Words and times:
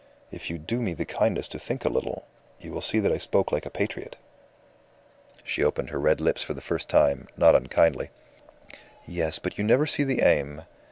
If 0.31 0.49
you 0.49 0.57
do 0.57 0.81
me 0.81 0.95
the 0.95 1.05
kindness 1.05 1.47
to 1.49 1.59
think 1.59 1.85
a 1.85 1.89
little 1.89 2.25
you 2.59 2.71
will 2.71 2.81
see 2.81 2.97
that 2.99 3.11
I 3.11 3.19
spoke 3.19 3.51
like 3.51 3.67
a 3.67 3.69
patriot." 3.69 4.15
She 5.43 5.63
opened 5.63 5.91
her 5.91 5.99
red 5.99 6.19
lips 6.19 6.41
for 6.41 6.55
the 6.55 6.59
first 6.59 6.89
time, 6.89 7.27
not 7.37 7.55
unkindly. 7.55 8.09
"Yes, 9.05 9.37
but 9.37 9.59
you 9.59 9.63
never 9.63 9.85
see 9.85 10.03
the 10.03 10.21
aim. 10.23 10.63